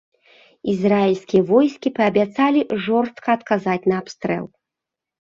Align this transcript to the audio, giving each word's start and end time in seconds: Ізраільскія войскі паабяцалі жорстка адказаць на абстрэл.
Ізраільскія 0.71 1.41
войскі 1.49 1.91
паабяцалі 1.99 2.61
жорстка 2.85 3.29
адказаць 3.39 3.87
на 3.93 3.99
абстрэл. 4.05 4.45